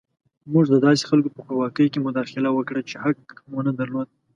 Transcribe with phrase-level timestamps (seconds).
[0.51, 3.19] موږ د داسې خلکو په خپلواکۍ کې مداخله وکړه چې حق
[3.49, 4.07] مو نه درلود.